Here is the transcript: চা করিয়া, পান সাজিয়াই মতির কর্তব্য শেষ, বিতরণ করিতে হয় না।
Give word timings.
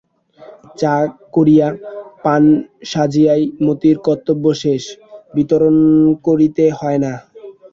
চা 0.77 0.93
করিয়া, 1.35 1.67
পান 2.23 2.43
সাজিয়াই 2.91 3.43
মতির 3.65 3.97
কর্তব্য 4.07 4.45
শেষ, 4.63 4.83
বিতরণ 5.35 5.75
করিতে 6.25 6.63
হয় 6.79 6.99
না। 7.05 7.13